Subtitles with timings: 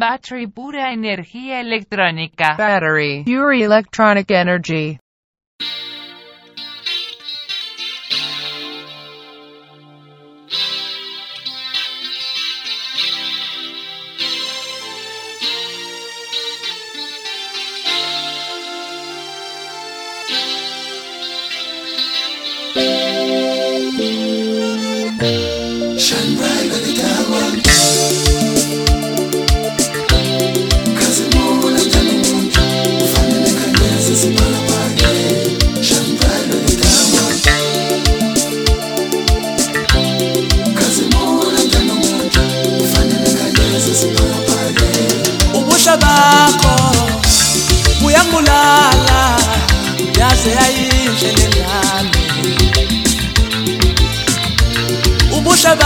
[0.00, 2.54] Battery pura energía electrónica.
[2.56, 4.98] Battery, pure electronic energy.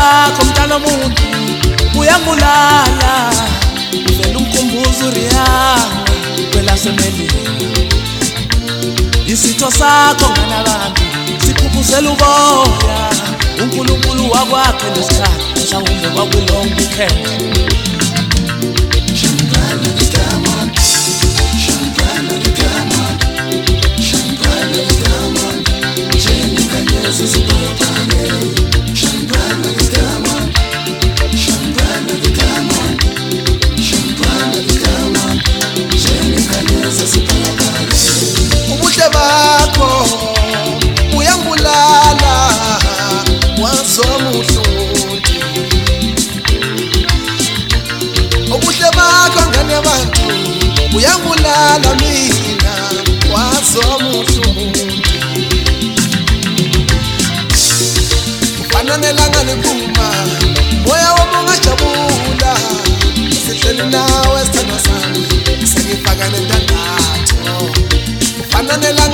[0.04, 1.06] lakho mntana omuhle
[2.00, 3.12] uyangulala
[4.18, 5.86] vele umkhumbuzo uriyana
[6.50, 7.40] kwelasemelika
[9.32, 11.04] isitho sakho ngana bami
[11.44, 13.00] sikhuphuzela uboya
[13.62, 17.22] unkulunkulu wakwakhe lesikhathi mhlawumbe kwakwilonke ikhetha
[27.16, 27.78] This is a good
[28.56, 28.63] time.
[39.34, 40.06] zako
[41.16, 42.48] uyambulala
[43.62, 45.36] wazomuhluti
[48.54, 50.22] ubuhle bakho ngane abantu
[50.96, 52.72] uyambulala mina
[53.34, 55.02] wazomuhluti
[58.60, 60.06] ufana nelanga lekuma
[60.86, 62.52] moya wami ungajabula
[63.44, 65.26] sihleli nawe sithanda sami
[65.70, 67.58] sengifakanentandatho
[68.42, 69.13] ufana nelanga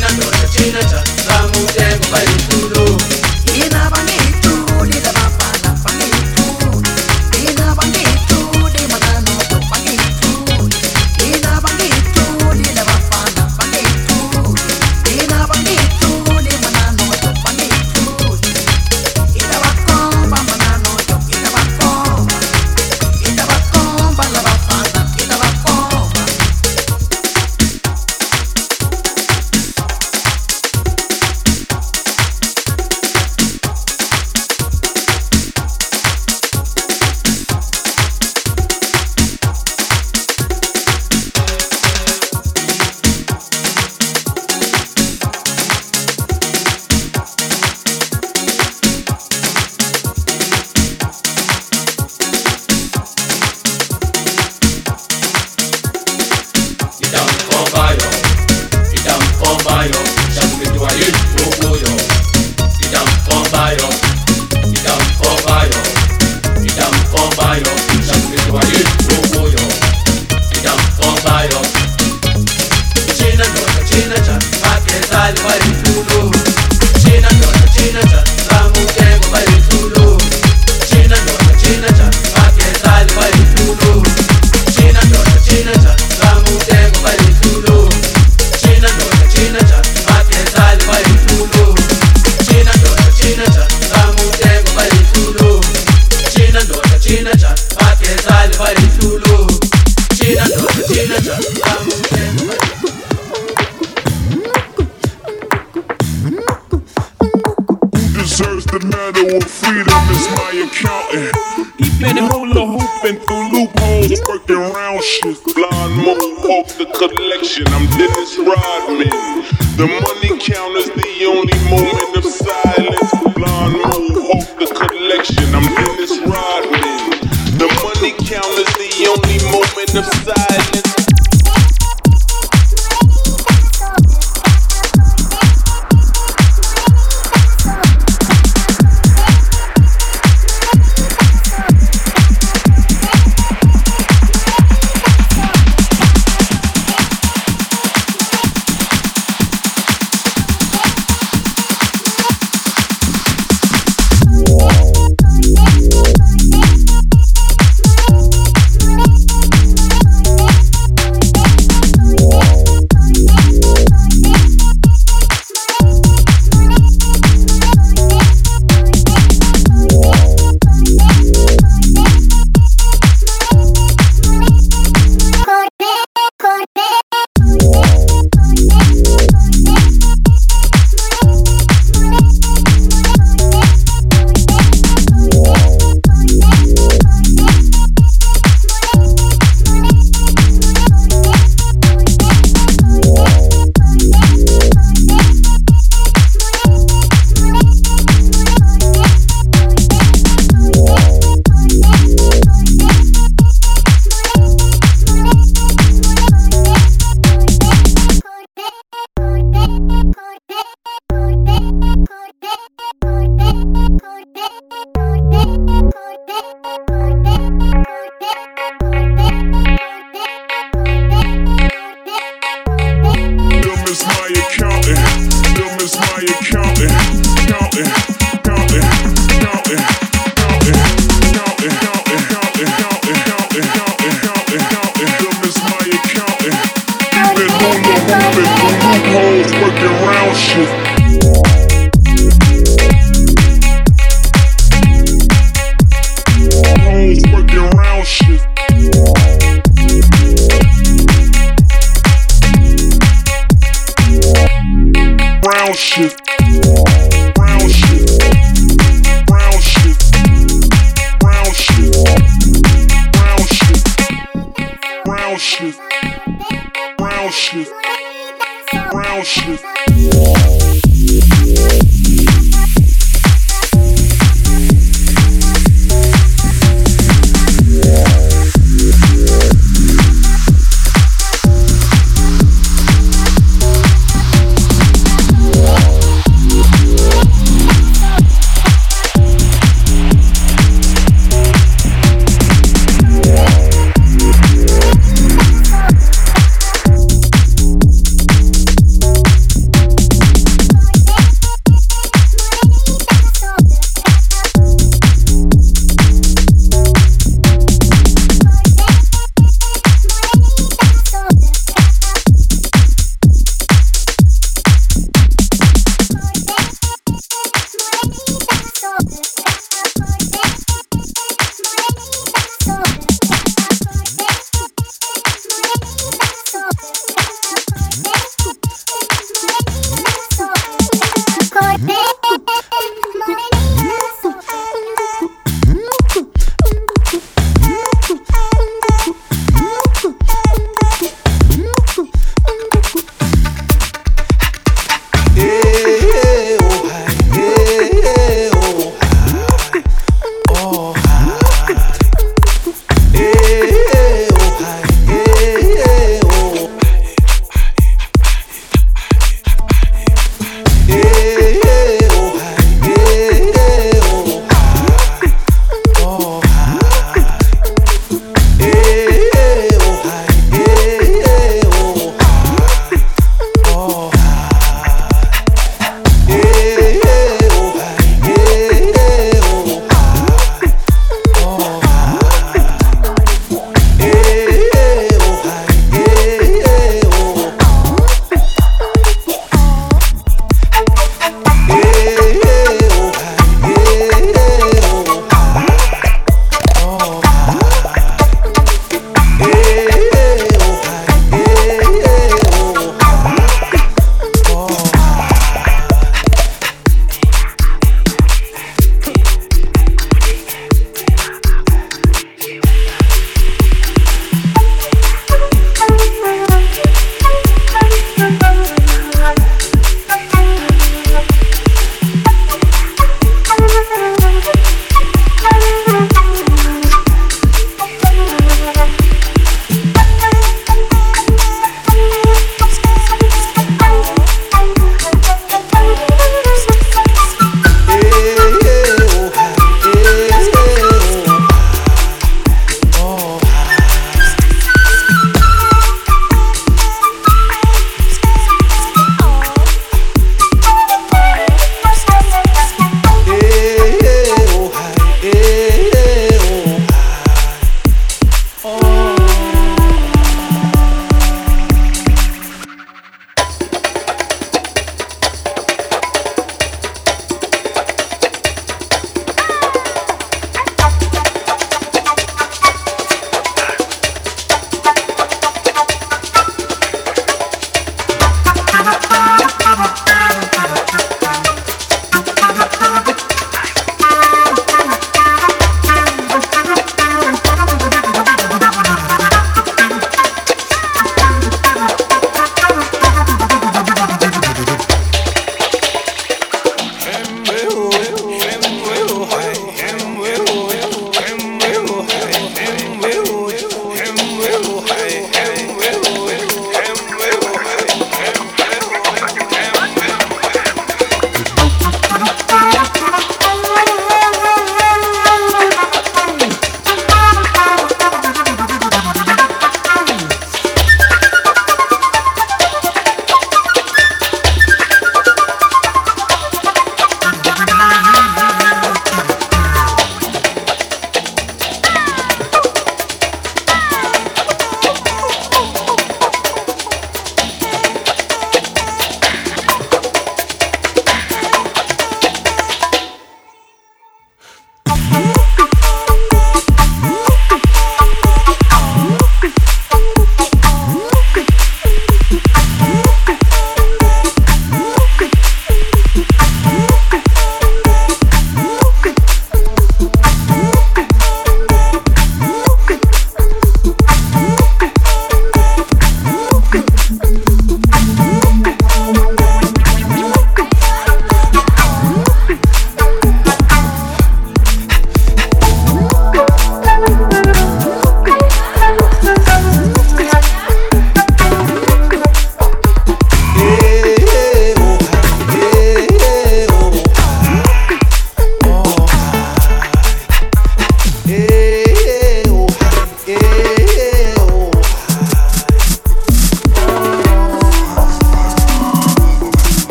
[0.00, 2.77] chena chena cha samu temba yutulo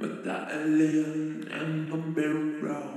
[0.00, 2.88] with the alien and the mirror.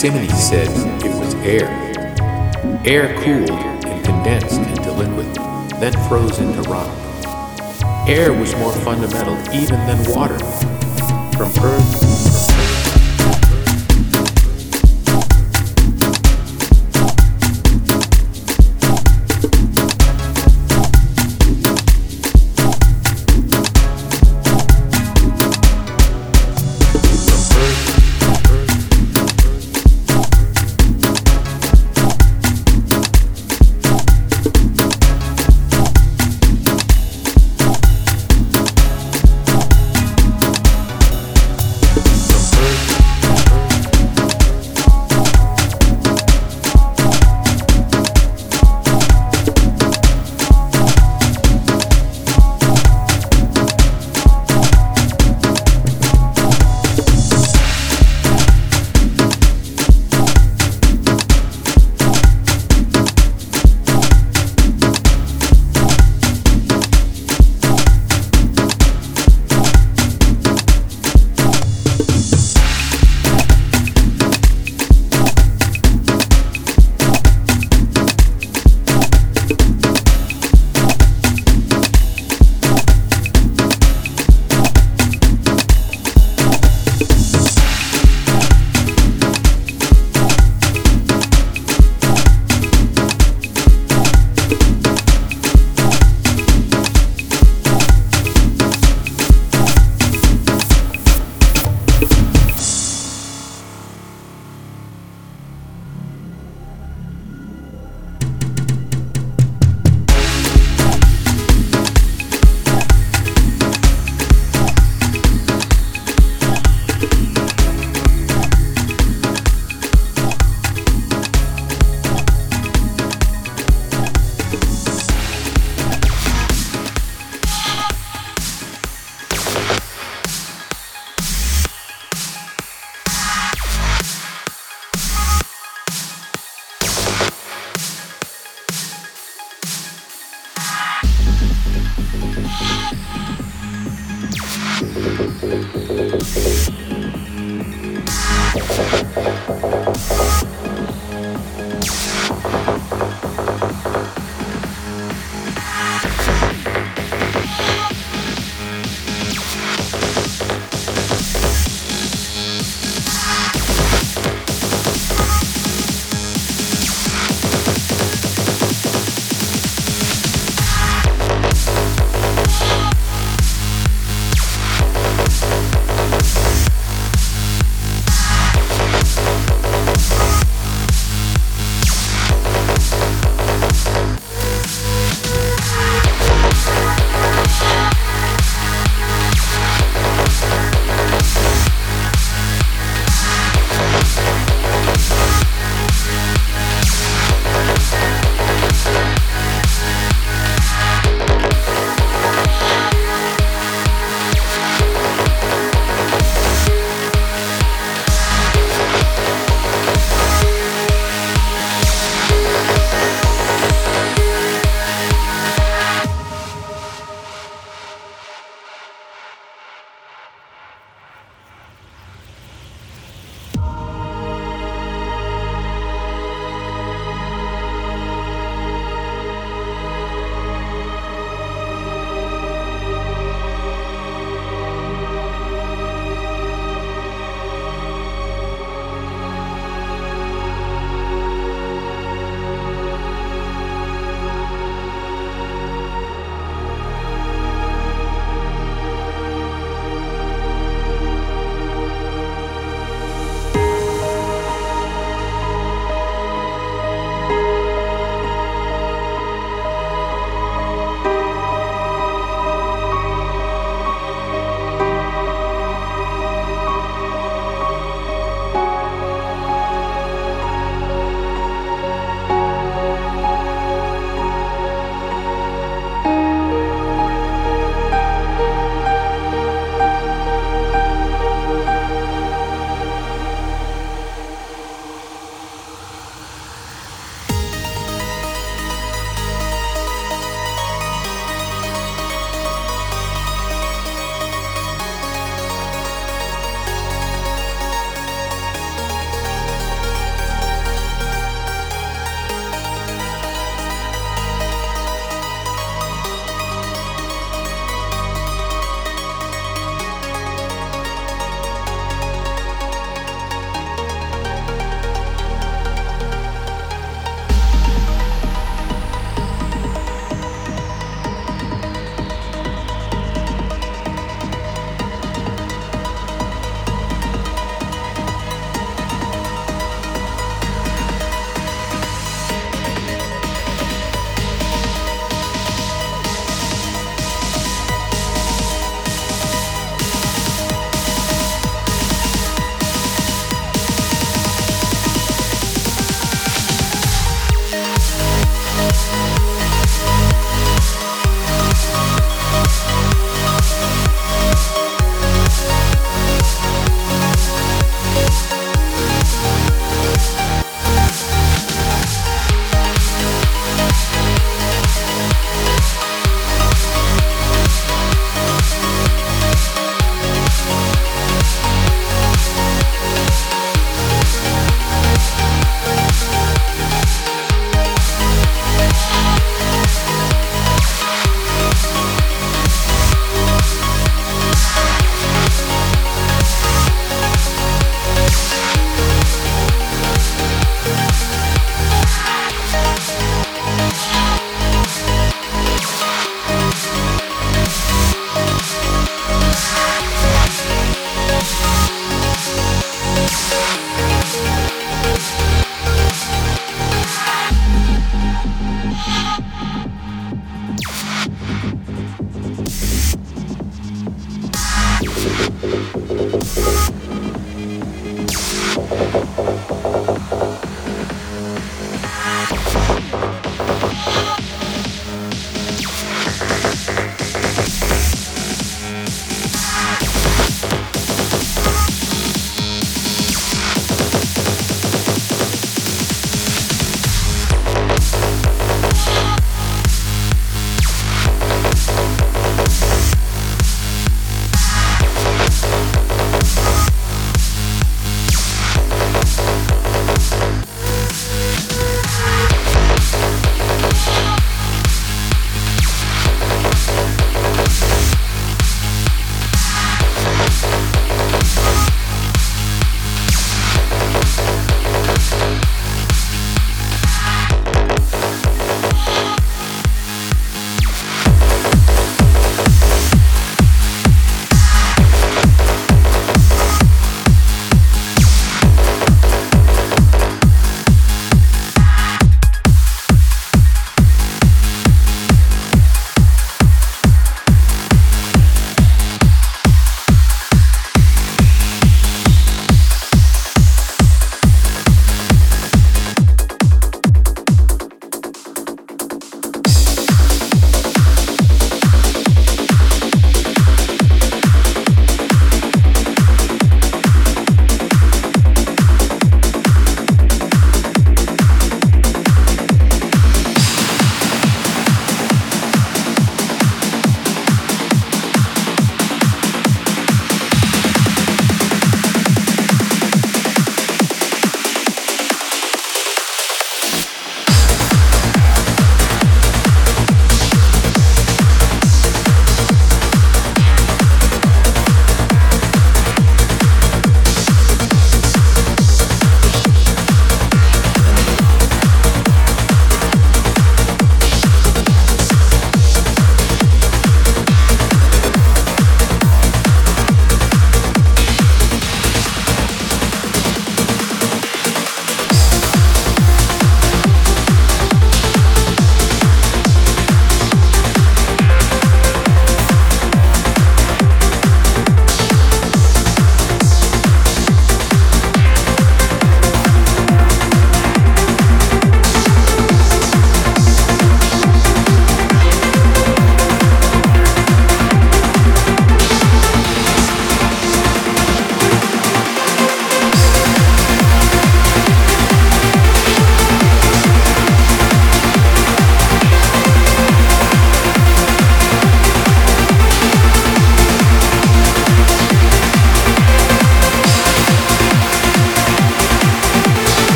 [0.00, 0.68] Anaximenes said
[1.02, 1.66] it was air.
[2.84, 5.34] Air cooled and condensed into liquid,
[5.80, 6.88] then froze into rock.
[8.08, 10.47] Air was more fundamental even than water.